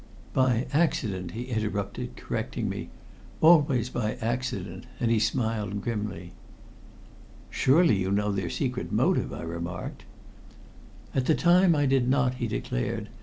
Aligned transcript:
"By 0.33 0.65
accident," 0.73 1.33
he 1.33 1.43
interrupted, 1.43 2.15
correcting 2.15 2.67
me. 2.67 2.89
"Always 3.39 3.87
by 3.91 4.15
accident," 4.15 4.87
and 4.99 5.11
he 5.11 5.19
smiled 5.19 5.81
grimly. 5.83 6.33
"Surely 7.51 7.97
you 7.99 8.11
know 8.11 8.31
their 8.31 8.49
secret 8.49 8.91
motive?" 8.91 9.31
I 9.31 9.43
remarked. 9.43 10.05
"At 11.13 11.27
the 11.27 11.35
time 11.35 11.75
I 11.75 11.85
did 11.85 12.09
not," 12.09 12.33
he 12.41 12.47
declared. 12.47 13.09